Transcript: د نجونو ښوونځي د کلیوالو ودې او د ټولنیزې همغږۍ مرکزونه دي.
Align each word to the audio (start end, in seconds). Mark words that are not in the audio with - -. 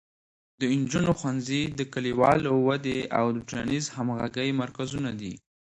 د 0.59 0.61
نجونو 0.81 1.11
ښوونځي 1.19 1.61
د 1.79 1.81
کلیوالو 1.93 2.51
ودې 2.67 2.99
او 3.17 3.25
د 3.35 3.37
ټولنیزې 3.47 3.91
همغږۍ 3.97 4.49
مرکزونه 4.61 5.09
دي. 5.21 5.33